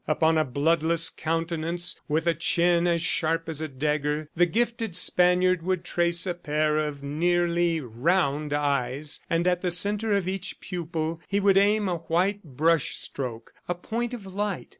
Upon 0.07 0.35
a 0.35 0.43
bloodless 0.43 1.11
countenance, 1.11 1.99
with 2.07 2.25
a 2.25 2.33
chin 2.33 2.87
as 2.87 3.03
sharp 3.03 3.47
as 3.47 3.61
a 3.61 3.67
dagger, 3.67 4.31
the 4.35 4.47
gifted 4.47 4.95
Spaniard 4.95 5.61
would 5.61 5.83
trace 5.85 6.25
a 6.25 6.33
pair 6.33 6.77
of 6.77 7.03
nearly 7.03 7.81
round 7.81 8.51
eyes, 8.51 9.19
and 9.29 9.45
at 9.45 9.61
the 9.61 9.69
centre 9.69 10.13
of 10.15 10.27
each 10.27 10.59
pupil 10.59 11.21
he 11.27 11.39
would 11.39 11.55
aim 11.55 11.87
a 11.87 11.97
white 11.97 12.43
brush 12.43 12.95
stroke, 12.95 13.53
a 13.67 13.75
point 13.75 14.15
of 14.15 14.25
light 14.25 14.69